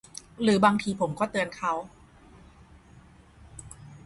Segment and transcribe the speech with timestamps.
[0.41, 1.73] หรือบางทีผมก็เตือนเขา